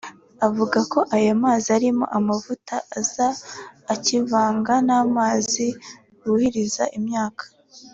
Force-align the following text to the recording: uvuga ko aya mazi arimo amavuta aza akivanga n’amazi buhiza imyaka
uvuga 0.47 0.79
ko 0.91 0.99
aya 1.15 1.33
mazi 1.43 1.67
arimo 1.77 2.05
amavuta 2.17 2.75
aza 2.99 3.27
akivanga 3.93 4.73
n’amazi 4.87 5.67
buhiza 6.21 6.85
imyaka 6.99 7.43